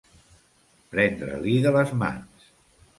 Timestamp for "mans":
2.05-2.53